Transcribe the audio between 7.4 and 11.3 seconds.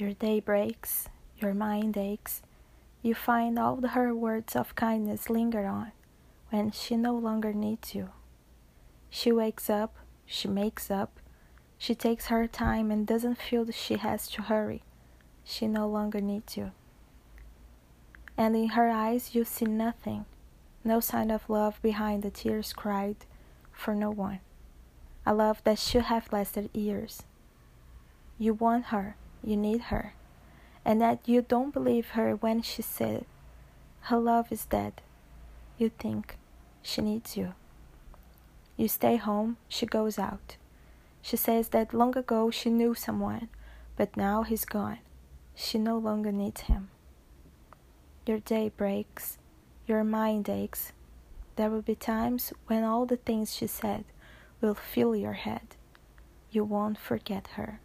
needs you. She wakes up, she makes up,